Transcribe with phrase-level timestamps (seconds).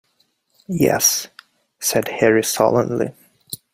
[0.67, 1.27] "Yes,"
[1.79, 3.11] said Harry sullenly.